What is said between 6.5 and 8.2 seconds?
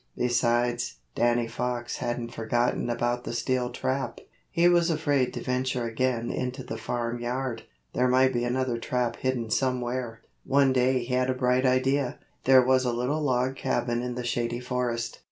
the Farm Yard there